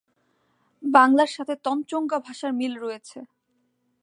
বাংলার 0.83 1.31
সাথে 1.33 1.53
তঞ্চঙ্গ্যা 1.65 2.19
ভাষার 2.19 2.51
মিল 2.53 2.73
রয়েছে। 2.77 3.19